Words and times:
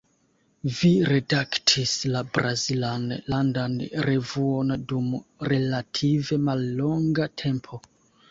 Vi 0.75 0.89
redaktis 1.09 1.91
la 2.15 2.21
brazilan 2.37 3.03
landan 3.33 3.77
revuon 4.07 4.73
dum 4.93 5.13
relative 5.53 6.39
mallonga 6.49 7.29
tempo. 7.43 7.81